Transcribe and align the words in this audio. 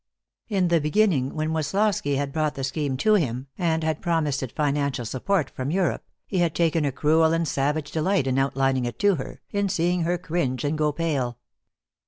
In 0.47 0.69
the 0.69 0.81
beginning, 0.81 1.35
when 1.35 1.51
Woslosky 1.51 2.15
had 2.17 2.33
brought 2.33 2.55
the 2.55 2.63
scheme 2.63 2.97
to 2.97 3.13
him, 3.13 3.45
and 3.55 3.83
had 3.83 4.01
promised 4.01 4.41
it 4.41 4.51
financial 4.51 5.05
support 5.05 5.51
from 5.51 5.69
Europe, 5.69 6.03
he 6.25 6.39
had 6.39 6.55
taken 6.55 6.85
a 6.85 6.91
cruel 6.91 7.33
and 7.33 7.47
savage 7.47 7.91
delight 7.91 8.25
in 8.25 8.39
outlining 8.39 8.85
it 8.85 8.97
to 8.97 9.17
her, 9.17 9.41
in 9.51 9.69
seeing 9.69 10.01
her 10.01 10.17
cringe 10.17 10.63
and 10.63 10.75
go 10.75 10.91
pale. 10.91 11.37